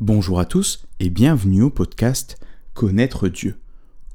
Bonjour 0.00 0.40
à 0.40 0.46
tous 0.46 0.86
et 0.98 1.10
bienvenue 1.10 1.60
au 1.60 1.68
podcast 1.68 2.38
Connaître 2.72 3.28
Dieu. 3.28 3.60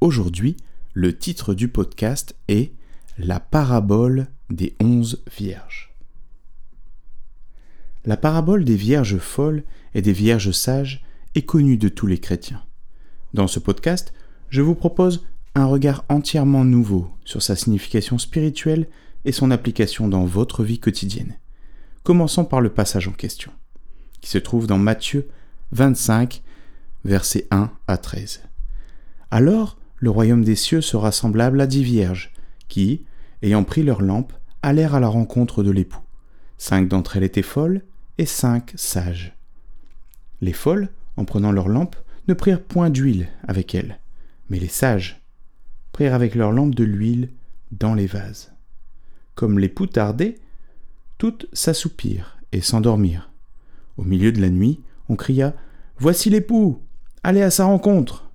Aujourd'hui, 0.00 0.56
le 0.94 1.16
titre 1.16 1.54
du 1.54 1.68
podcast 1.68 2.34
est 2.48 2.72
La 3.18 3.38
parabole 3.38 4.26
des 4.50 4.74
onze 4.80 5.22
vierges. 5.32 5.94
La 8.04 8.16
parabole 8.16 8.64
des 8.64 8.74
vierges 8.74 9.18
folles 9.18 9.62
et 9.94 10.02
des 10.02 10.12
vierges 10.12 10.50
sages 10.50 11.04
est 11.36 11.42
connue 11.42 11.76
de 11.76 11.88
tous 11.88 12.08
les 12.08 12.18
chrétiens. 12.18 12.64
Dans 13.32 13.46
ce 13.46 13.60
podcast, 13.60 14.12
je 14.48 14.62
vous 14.62 14.74
propose 14.74 15.24
un 15.54 15.66
regard 15.66 16.04
entièrement 16.08 16.64
nouveau 16.64 17.12
sur 17.24 17.42
sa 17.42 17.54
signification 17.54 18.18
spirituelle 18.18 18.88
et 19.24 19.30
son 19.30 19.52
application 19.52 20.08
dans 20.08 20.24
votre 20.24 20.64
vie 20.64 20.80
quotidienne. 20.80 21.36
Commençons 22.02 22.44
par 22.44 22.60
le 22.60 22.70
passage 22.70 23.06
en 23.06 23.12
question, 23.12 23.52
qui 24.20 24.30
se 24.30 24.38
trouve 24.38 24.66
dans 24.66 24.78
Matthieu 24.78 25.28
25, 25.72 26.42
versets 27.04 27.46
1 27.50 27.70
à 27.86 27.96
13. 27.96 28.42
Alors 29.30 29.78
le 29.98 30.10
royaume 30.10 30.44
des 30.44 30.56
cieux 30.56 30.80
sera 30.80 31.12
semblable 31.12 31.60
à 31.60 31.66
dix 31.66 31.82
vierges, 31.82 32.32
qui, 32.68 33.04
ayant 33.42 33.64
pris 33.64 33.82
leurs 33.82 34.02
lampes, 34.02 34.32
allèrent 34.62 34.94
à 34.94 35.00
la 35.00 35.08
rencontre 35.08 35.62
de 35.62 35.70
l'époux. 35.70 36.02
Cinq 36.58 36.88
d'entre 36.88 37.16
elles 37.16 37.24
étaient 37.24 37.42
folles, 37.42 37.82
et 38.18 38.26
cinq 38.26 38.72
sages. 38.76 39.34
Les 40.40 40.52
folles, 40.52 40.88
en 41.16 41.24
prenant 41.24 41.52
leurs 41.52 41.68
lampes, 41.68 41.96
ne 42.28 42.34
prirent 42.34 42.62
point 42.62 42.90
d'huile 42.90 43.28
avec 43.46 43.74
elles, 43.74 43.98
mais 44.48 44.58
les 44.58 44.68
sages 44.68 45.20
prirent 45.92 46.14
avec 46.14 46.34
leurs 46.34 46.52
lampes 46.52 46.74
de 46.74 46.84
l'huile 46.84 47.30
dans 47.72 47.94
les 47.94 48.06
vases. 48.06 48.52
Comme 49.34 49.58
l'époux 49.58 49.86
tardait, 49.86 50.38
toutes 51.18 51.46
s'assoupirent 51.52 52.38
et 52.52 52.60
s'endormirent. 52.60 53.30
Au 53.96 54.02
milieu 54.02 54.32
de 54.32 54.40
la 54.40 54.50
nuit, 54.50 54.80
on 55.08 55.16
cria 55.16 55.54
Voici 55.98 56.30
l'époux 56.30 56.82
Allez 57.22 57.42
à 57.42 57.50
sa 57.50 57.64
rencontre 57.64 58.30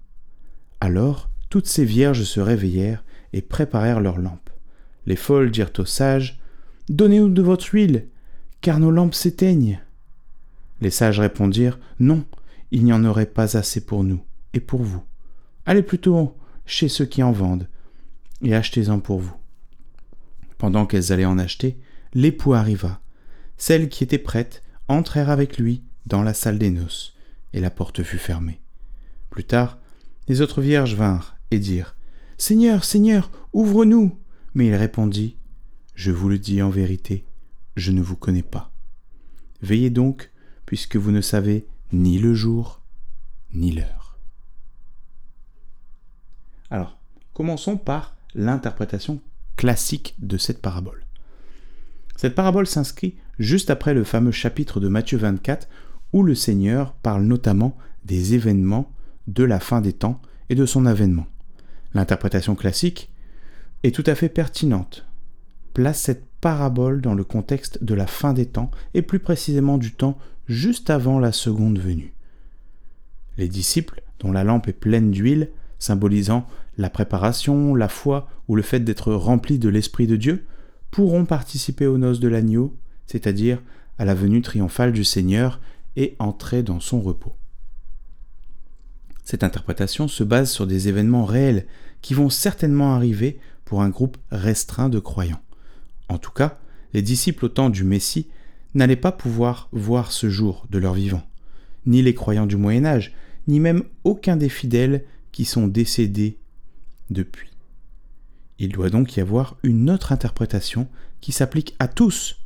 Alors 0.79 1.29
toutes 1.49 1.67
ces 1.67 1.85
vierges 1.85 2.23
se 2.23 2.39
réveillèrent 2.39 3.03
et 3.33 3.41
préparèrent 3.41 3.99
leurs 3.99 4.17
lampes. 4.17 4.49
Les 5.05 5.15
folles 5.15 5.51
dirent 5.51 5.71
aux 5.77 5.85
sages 5.85 6.39
Donnez-nous 6.89 7.29
de 7.29 7.41
votre 7.41 7.73
huile, 7.73 8.07
car 8.61 8.79
nos 8.79 8.91
lampes 8.91 9.13
s'éteignent. 9.13 9.81
Les 10.79 10.89
sages 10.89 11.19
répondirent 11.19 11.79
Non, 11.99 12.25
il 12.71 12.83
n'y 12.83 12.93
en 12.93 13.03
aurait 13.03 13.25
pas 13.25 13.57
assez 13.57 13.85
pour 13.85 14.03
nous 14.03 14.21
et 14.53 14.59
pour 14.59 14.81
vous. 14.81 15.03
Allez 15.65 15.83
plutôt 15.83 16.35
chez 16.65 16.87
ceux 16.87 17.05
qui 17.05 17.21
en 17.21 17.31
vendent 17.31 17.67
et 18.41 18.55
achetez-en 18.55 18.99
pour 18.99 19.19
vous. 19.19 19.35
Pendant 20.57 20.85
qu'elles 20.85 21.11
allaient 21.11 21.25
en 21.25 21.37
acheter, 21.37 21.77
l'époux 22.13 22.53
arriva. 22.53 23.01
Celles 23.57 23.89
qui 23.89 24.03
étaient 24.03 24.17
prêtes 24.17 24.63
entrèrent 24.87 25.29
avec 25.29 25.57
lui 25.57 25.83
dans 26.05 26.23
la 26.23 26.33
salle 26.33 26.57
des 26.57 26.71
noces, 26.71 27.15
et 27.53 27.59
la 27.59 27.69
porte 27.69 28.03
fut 28.03 28.17
fermée. 28.17 28.61
Plus 29.29 29.43
tard, 29.43 29.77
les 30.27 30.41
autres 30.41 30.61
vierges 30.61 30.95
vinrent 30.95 31.35
et 31.51 31.59
dirent 31.59 31.95
Seigneur, 32.37 32.83
Seigneur, 32.83 33.29
ouvre-nous. 33.53 34.17
Mais 34.53 34.67
il 34.67 34.75
répondit 34.75 35.37
Je 35.95 36.11
vous 36.11 36.29
le 36.29 36.39
dis 36.39 36.61
en 36.61 36.69
vérité, 36.69 37.25
je 37.75 37.91
ne 37.91 38.01
vous 38.01 38.15
connais 38.15 38.43
pas. 38.43 38.71
Veillez 39.61 39.89
donc, 39.89 40.31
puisque 40.65 40.95
vous 40.95 41.11
ne 41.11 41.21
savez 41.21 41.65
ni 41.93 42.17
le 42.17 42.33
jour 42.33 42.81
ni 43.53 43.71
l'heure. 43.71 44.17
Alors, 46.69 46.97
commençons 47.33 47.77
par 47.77 48.15
l'interprétation 48.33 49.21
classique 49.57 50.15
de 50.19 50.37
cette 50.37 50.61
parabole. 50.61 51.05
Cette 52.15 52.35
parabole 52.35 52.67
s'inscrit 52.67 53.17
juste 53.39 53.69
après 53.69 53.93
le 53.93 54.03
fameux 54.03 54.31
chapitre 54.31 54.79
de 54.79 54.87
Matthieu 54.87 55.17
24 55.17 55.67
où 56.13 56.23
le 56.23 56.35
Seigneur 56.35 56.93
parle 56.93 57.23
notamment 57.23 57.77
des 58.05 58.33
événements 58.33 58.91
de 59.27 59.43
la 59.43 59.59
fin 59.59 59.81
des 59.81 59.93
temps 59.93 60.21
et 60.49 60.55
de 60.55 60.65
son 60.65 60.85
avènement. 60.85 61.27
L'interprétation 61.93 62.55
classique 62.55 63.11
est 63.83 63.93
tout 63.93 64.03
à 64.05 64.15
fait 64.15 64.29
pertinente. 64.29 65.05
Place 65.73 66.01
cette 66.01 66.25
parabole 66.41 67.01
dans 67.01 67.13
le 67.13 67.23
contexte 67.23 67.83
de 67.83 67.93
la 67.93 68.07
fin 68.07 68.33
des 68.33 68.45
temps 68.45 68.71
et 68.93 69.01
plus 69.01 69.19
précisément 69.19 69.77
du 69.77 69.93
temps 69.93 70.17
juste 70.47 70.89
avant 70.89 71.19
la 71.19 71.31
seconde 71.31 71.79
venue. 71.79 72.13
Les 73.37 73.47
disciples, 73.47 74.01
dont 74.19 74.31
la 74.31 74.43
lampe 74.43 74.67
est 74.67 74.73
pleine 74.73 75.11
d'huile, 75.11 75.49
symbolisant 75.79 76.47
la 76.77 76.89
préparation, 76.89 77.75
la 77.75 77.87
foi 77.87 78.27
ou 78.47 78.55
le 78.55 78.61
fait 78.61 78.81
d'être 78.81 79.13
remplis 79.13 79.59
de 79.59 79.69
l'Esprit 79.69 80.07
de 80.07 80.15
Dieu, 80.15 80.45
pourront 80.89 81.25
participer 81.25 81.87
aux 81.87 81.97
noces 81.97 82.19
de 82.19 82.27
l'agneau, 82.27 82.75
c'est-à-dire 83.07 83.61
à 83.97 84.05
la 84.05 84.13
venue 84.13 84.41
triomphale 84.41 84.91
du 84.91 85.03
Seigneur 85.03 85.61
et 85.95 86.15
entrer 86.19 86.63
dans 86.63 86.79
son 86.79 87.01
repos. 87.01 87.35
Cette 89.23 89.43
interprétation 89.43 90.07
se 90.07 90.23
base 90.23 90.51
sur 90.51 90.67
des 90.67 90.87
événements 90.87 91.25
réels 91.25 91.67
qui 92.01 92.13
vont 92.13 92.29
certainement 92.29 92.95
arriver 92.95 93.39
pour 93.65 93.81
un 93.81 93.89
groupe 93.89 94.17
restreint 94.31 94.89
de 94.89 94.99
croyants. 94.99 95.41
En 96.09 96.17
tout 96.17 96.31
cas, 96.31 96.59
les 96.93 97.01
disciples 97.01 97.45
au 97.45 97.49
temps 97.49 97.69
du 97.69 97.83
Messie 97.83 98.27
n'allaient 98.73 98.95
pas 98.95 99.11
pouvoir 99.11 99.69
voir 99.71 100.11
ce 100.11 100.29
jour 100.29 100.65
de 100.69 100.77
leur 100.77 100.93
vivant, 100.93 101.23
ni 101.85 102.01
les 102.01 102.13
croyants 102.13 102.47
du 102.47 102.57
Moyen 102.57 102.85
Âge, 102.85 103.13
ni 103.47 103.59
même 103.59 103.83
aucun 104.03 104.35
des 104.35 104.49
fidèles 104.49 105.05
qui 105.31 105.45
sont 105.45 105.67
décédés 105.67 106.37
depuis. 107.09 107.49
Il 108.59 108.69
doit 108.69 108.89
donc 108.89 109.15
y 109.15 109.21
avoir 109.21 109.57
une 109.63 109.89
autre 109.89 110.11
interprétation 110.11 110.87
qui 111.19 111.31
s'applique 111.31 111.75
à 111.79 111.87
tous, 111.87 112.37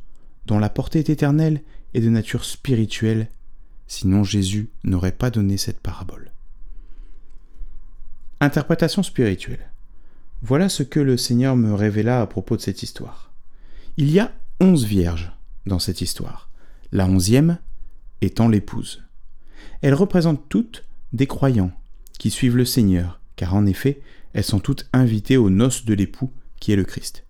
dont 0.46 0.58
la 0.58 0.70
portée 0.70 1.00
est 1.00 1.10
éternelle 1.10 1.62
et 1.94 2.00
de 2.00 2.08
nature 2.08 2.44
spirituelle, 2.44 3.28
sinon 3.88 4.24
Jésus 4.24 4.68
n'aurait 4.84 5.12
pas 5.12 5.30
donné 5.30 5.56
cette 5.56 5.80
parabole. 5.80 6.32
Interprétation 8.40 9.02
spirituelle. 9.02 9.70
Voilà 10.42 10.68
ce 10.68 10.82
que 10.82 11.00
le 11.00 11.16
Seigneur 11.16 11.56
me 11.56 11.72
révéla 11.72 12.20
à 12.20 12.26
propos 12.26 12.56
de 12.56 12.60
cette 12.60 12.82
histoire. 12.82 13.32
Il 13.96 14.10
y 14.10 14.20
a 14.20 14.32
onze 14.60 14.84
vierges 14.84 15.32
dans 15.64 15.78
cette 15.78 16.00
histoire, 16.00 16.50
la 16.92 17.06
onzième 17.06 17.58
étant 18.20 18.48
l'épouse. 18.48 19.02
Elles 19.80 19.94
représentent 19.94 20.48
toutes 20.48 20.84
des 21.12 21.26
croyants 21.26 21.72
qui 22.18 22.30
suivent 22.30 22.56
le 22.56 22.64
Seigneur, 22.64 23.20
car 23.36 23.54
en 23.54 23.66
effet, 23.66 24.00
elles 24.32 24.44
sont 24.44 24.60
toutes 24.60 24.88
invitées 24.92 25.36
aux 25.36 25.50
noces 25.50 25.84
de 25.84 25.94
l'époux 25.94 26.30
qui 26.60 26.72
est 26.72 26.76
le 26.76 26.84
Christ. 26.84 27.24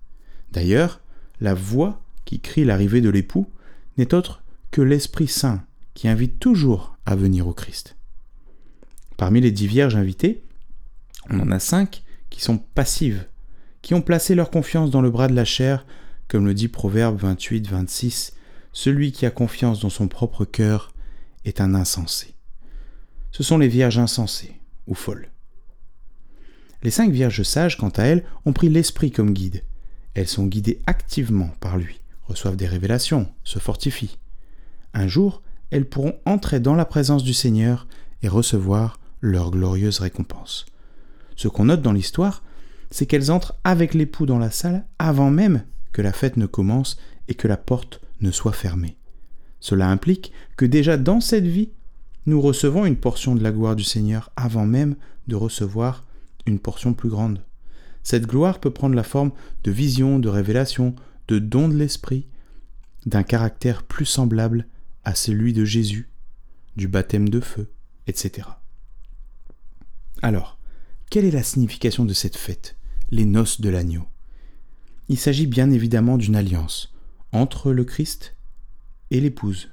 D'ailleurs, 0.53 1.01
la 1.41 1.55
voix 1.55 2.03
qui 2.25 2.41
crie 2.41 2.65
l'arrivée 2.65 3.01
de 3.01 3.11
l'époux 3.11 3.47
n'est 3.97 4.15
autre 4.15 4.43
que 4.71 4.83
l'Esprit 4.83 5.29
Saint 5.29 5.65
qui 5.97 6.09
invite 6.09 6.39
toujours 6.39 6.99
à 7.07 7.17
venir 7.17 7.49
au 7.49 7.55
Christ. 7.55 7.97
Parmi 9.17 9.41
les 9.41 9.51
dix 9.51 9.67
vierges 9.67 9.97
invitées, 9.97 10.45
on 11.31 11.41
en 11.41 11.51
a 11.51 11.59
cinq 11.59 12.05
qui 12.29 12.43
sont 12.43 12.59
passives, 12.59 13.27
qui 13.81 13.95
ont 13.95 14.03
placé 14.03 14.35
leur 14.35 14.51
confiance 14.51 14.91
dans 14.91 15.01
le 15.01 15.11
bras 15.11 15.27
de 15.27 15.35
la 15.35 15.47
chair, 15.47 15.87
comme 16.29 16.47
le 16.47 16.53
dit 16.53 16.69
Proverbe 16.69 17.19
28-26, 17.23 18.35
celui 18.75 19.11
qui 19.11 19.25
a 19.25 19.31
confiance 19.31 19.81
dans 19.81 19.89
son 19.89 20.07
propre 20.07 20.45
cœur 20.45 20.93
est 21.47 21.63
un 21.63 21.75
insensé. 21.75 22.35
Ce 23.33 23.43
sont 23.43 23.57
les 23.57 23.69
vierges 23.69 23.99
insensées 23.99 24.61
ou 24.87 24.95
folles. 24.95 25.31
Les 26.83 26.91
cinq 26.91 27.11
vierges 27.11 27.43
sages, 27.43 27.79
quant 27.79 27.89
à 27.89 28.03
elles, 28.03 28.27
ont 28.45 28.53
pris 28.53 28.69
l'Esprit 28.69 29.11
comme 29.11 29.33
guide. 29.33 29.65
Elles 30.13 30.29
sont 30.29 30.45
guidées 30.45 30.83
activement 30.87 31.49
par 31.59 31.79
lui, 31.79 32.01
reçoivent 32.25 32.57
des 32.57 32.67
révélations, 32.67 33.33
se 33.45 33.59
fortifient. 33.59 34.19
Un 34.93 35.09
jour, 35.09 35.43
elles 35.71 35.89
pourront 35.89 36.19
entrer 36.25 36.61
dans 36.61 36.75
la 36.75 36.85
présence 36.85 37.25
du 37.25 37.35
Seigneur 37.35 37.87
et 38.23 38.29
recevoir 38.29 39.01
leur 39.21 39.51
glorieuse 39.51 39.99
récompense. 39.99 40.67
Ce 41.35 41.49
qu'on 41.49 41.67
note 41.67 41.83
dans 41.83 41.93
l'histoire, 41.93 42.43
c'est 42.91 43.07
qu'elles 43.07 43.31
entrent 43.31 43.57
avec 43.65 43.95
l'époux 43.95 44.27
dans 44.27 44.39
la 44.39 44.51
salle 44.51 44.87
avant 44.99 45.31
même 45.31 45.65
que 45.93 46.03
la 46.03 46.13
fête 46.13 46.37
ne 46.37 46.47
commence 46.47 46.97
et 47.29 47.35
que 47.35 47.49
la 47.49 47.57
porte 47.57 48.01
ne 48.21 48.31
soit 48.31 48.53
fermée. 48.53 48.97
Cela 49.61 49.89
implique 49.89 50.33
que 50.57 50.65
déjà 50.65 50.97
dans 50.97 51.21
cette 51.21 51.47
vie, 51.47 51.71
nous 52.27 52.41
recevons 52.41 52.87
une 52.87 52.97
portion 52.97 53.35
de 53.35 53.43
la 53.43 53.53
gloire 53.53 53.77
du 53.77 53.85
Seigneur 53.85 54.31
avant 54.37 54.67
même 54.67 54.97
de 55.29 55.37
recevoir 55.37 56.05
une 56.47 56.59
portion 56.59 56.95
plus 56.95 57.09
grande. 57.09 57.41
Cette 58.03 58.27
gloire 58.27 58.61
peut 58.61 58.71
prendre 58.71 58.95
la 58.95 59.03
forme 59.03 59.33
de 59.65 59.71
vision, 59.71 60.19
de 60.19 60.29
révélation, 60.29 60.95
de 61.29 61.39
don 61.39 61.69
de 61.69 61.75
l'Esprit, 61.75 62.27
d'un 63.05 63.23
caractère 63.23 63.83
plus 63.83 64.05
semblable 64.05 64.67
celui 65.15 65.53
de 65.53 65.65
Jésus, 65.65 66.09
du 66.77 66.89
baptême 66.89 67.29
de 67.29 67.41
feu, 67.41 67.71
etc. 68.07 68.49
Alors, 70.23 70.59
quelle 71.11 71.25
est 71.25 71.31
la 71.31 71.43
signification 71.43 72.05
de 72.05 72.13
cette 72.13 72.37
fête, 72.37 72.77
les 73.11 73.25
noces 73.25 73.61
de 73.61 73.69
l'agneau? 73.69 74.07
Il 75.09 75.19
s'agit 75.19 75.47
bien 75.47 75.71
évidemment 75.71 76.19
d'une 76.19 76.37
alliance 76.37 76.93
entre 77.33 77.73
le 77.73 77.85
Christ 77.85 78.35
et 79.11 79.21
l'épouse. 79.21 79.71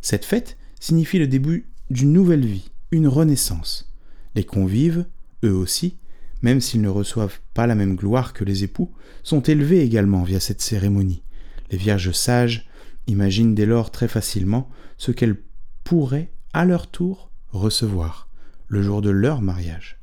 Cette 0.00 0.24
fête 0.24 0.56
signifie 0.80 1.18
le 1.18 1.26
début 1.26 1.66
d'une 1.90 2.12
nouvelle 2.12 2.46
vie, 2.46 2.70
une 2.90 3.08
renaissance. 3.08 3.92
Les 4.34 4.44
convives, 4.44 5.06
eux 5.44 5.52
aussi, 5.52 5.96
même 6.42 6.60
s'ils 6.60 6.80
ne 6.80 6.88
reçoivent 6.88 7.40
pas 7.52 7.66
la 7.66 7.74
même 7.74 7.96
gloire 7.96 8.32
que 8.32 8.44
les 8.44 8.64
époux, 8.64 8.92
sont 9.22 9.42
élevés 9.42 9.82
également 9.82 10.22
via 10.22 10.40
cette 10.40 10.62
cérémonie. 10.62 11.22
Les 11.70 11.78
vierges 11.78 12.12
sages 12.12 12.67
imaginent 13.08 13.54
dès 13.54 13.66
lors 13.66 13.90
très 13.90 14.08
facilement 14.08 14.70
ce 14.96 15.10
qu'elles 15.10 15.42
pourraient 15.82 16.30
à 16.52 16.64
leur 16.64 16.90
tour 16.90 17.30
recevoir 17.50 18.28
le 18.68 18.82
jour 18.82 19.02
de 19.02 19.10
leur 19.10 19.40
mariage. 19.40 19.98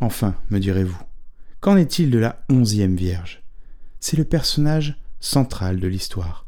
Enfin, 0.00 0.34
me 0.50 0.58
direz-vous, 0.58 1.00
qu'en 1.60 1.76
est-il 1.76 2.10
de 2.10 2.18
la 2.18 2.44
onzième 2.50 2.96
Vierge? 2.96 3.42
C'est 4.00 4.16
le 4.16 4.24
personnage 4.24 4.98
central 5.20 5.80
de 5.80 5.88
l'histoire, 5.88 6.46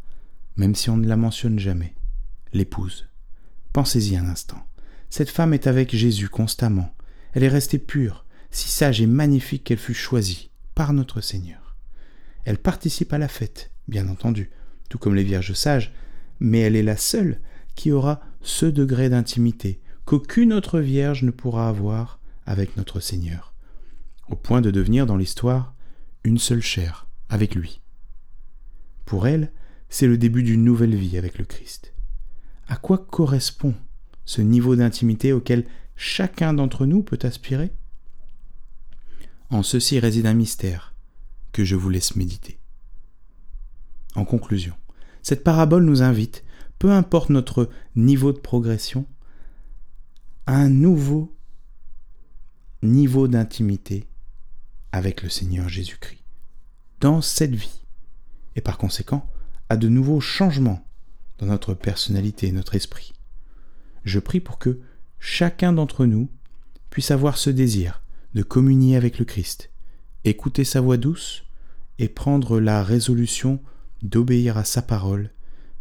même 0.56 0.75
si 0.75 0.91
on 0.91 0.96
ne 0.96 1.08
la 1.08 1.17
mentionne 1.17 1.58
jamais, 1.58 1.94
l'épouse. 2.52 3.08
Pensez-y 3.73 4.17
un 4.17 4.26
instant. 4.26 4.62
Cette 5.11 5.31
femme 5.31 5.55
est 5.55 5.67
avec 5.67 5.94
Jésus 5.94 6.29
constamment. 6.29 6.94
Elle 7.32 7.44
est 7.44 7.49
restée 7.49 7.79
pure, 7.79 8.26
si 8.50 8.69
sage 8.69 9.00
et 9.00 9.06
magnifique 9.06 9.64
qu'elle 9.64 9.79
fut 9.79 9.94
choisie 9.94 10.50
par 10.75 10.93
notre 10.93 11.20
Seigneur. 11.20 11.76
Elle 12.44 12.58
participe 12.58 13.12
à 13.12 13.19
la 13.19 13.29
fête, 13.29 13.70
bien 13.88 14.08
entendu, 14.08 14.50
tout 14.88 14.99
comme 14.99 15.14
les 15.14 15.25
vierges 15.25 15.52
sages, 15.52 15.93
mais 16.40 16.61
elle 16.61 16.76
est 16.76 16.82
la 16.82 16.96
seule 16.96 17.40
qui 17.75 17.93
aura 17.93 18.20
ce 18.40 18.67
degré 18.67 19.08
d'intimité 19.08 19.81
qu'aucune 20.05 20.52
autre 20.52 20.81
vierge 20.81 21.23
ne 21.23 21.31
pourra 21.31 21.69
avoir 21.69 22.19
avec 22.46 22.76
notre 22.76 23.00
Seigneur, 23.00 23.55
au 24.29 24.37
point 24.37 24.61
de 24.61 24.70
devenir 24.70 25.06
dans 25.06 25.17
l'histoire 25.17 25.75
une 26.25 26.38
seule 26.38 26.62
chair 26.62 27.06
avec 27.29 27.55
lui. 27.55 27.81
Pour 29.05 29.26
elle, 29.26 29.52
c'est 29.88 30.06
le 30.06 30.19
début 30.19 30.43
d'une 30.43 30.64
nouvelle 30.64 30.94
vie 30.94 31.19
avec 31.19 31.38
le 31.38 31.44
Christ. 31.44 31.94
À 32.69 32.76
quoi 32.76 32.99
correspond 32.99 33.75
ce 34.25 34.43
niveau 34.43 34.76
d'intimité 34.76 35.32
auquel 35.32 35.64
chacun 35.96 36.52
d'entre 36.52 36.87
nous 36.87 37.02
peut 37.02 37.19
aspirer? 37.23 37.70
En 39.50 39.62
ceci 39.62 39.99
réside 39.99 40.26
un 40.26 40.34
mystère 40.34 40.94
que 41.52 41.64
je 41.64 41.76
vous 41.76 41.88
laisse 41.88 42.17
méditer. 42.17 42.58
En 44.19 44.25
conclusion, 44.25 44.75
cette 45.23 45.44
parabole 45.44 45.85
nous 45.85 46.03
invite, 46.03 46.43
peu 46.81 46.91
importe 46.91 47.31
notre 47.31 47.70
niveau 47.94 48.32
de 48.32 48.41
progression, 48.41 49.06
à 50.44 50.56
un 50.56 50.69
nouveau 50.69 51.37
niveau 52.82 53.29
d'intimité 53.29 54.09
avec 54.91 55.23
le 55.23 55.29
Seigneur 55.29 55.69
Jésus-Christ 55.69 56.25
dans 56.99 57.23
cette 57.23 57.55
vie 57.55 57.85
et 58.56 58.61
par 58.61 58.76
conséquent 58.76 59.25
à 59.69 59.76
de 59.76 59.88
nouveaux 59.88 60.20
changements 60.20 60.85
dans 61.38 61.47
notre 61.47 61.73
personnalité 61.75 62.49
et 62.49 62.53
notre 62.53 62.75
esprit. 62.75 63.12
Je 64.03 64.19
prie 64.19 64.41
pour 64.41 64.59
que 64.59 64.81
chacun 65.20 65.73
d'entre 65.73 66.06
nous 66.06 66.29
puisse 66.91 67.12
avoir 67.12 67.38
ce 67.38 67.50
désir 67.50 68.03
de 68.35 68.43
communier 68.43 68.97
avec 68.97 69.20
le 69.20 69.25
Christ, 69.25 69.70
écouter 70.25 70.65
sa 70.65 70.81
voix 70.81 70.97
douce 70.97 71.44
et 72.00 72.09
prendre 72.09 72.59
la 72.59 72.82
résolution 72.82 73.61
d'obéir 74.02 74.56
à 74.56 74.64
sa 74.64 74.82
parole 74.82 75.30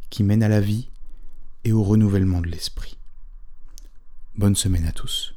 qui 0.09 0.23
mène 0.23 0.43
à 0.43 0.49
la 0.49 0.61
vie 0.61 0.89
et 1.63 1.71
au 1.71 1.83
renouvellement 1.83 2.41
de 2.41 2.47
l'esprit. 2.47 2.97
Bonne 4.35 4.55
semaine 4.55 4.85
à 4.85 4.91
tous. 4.91 5.36